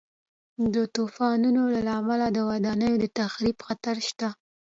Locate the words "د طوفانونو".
0.73-1.61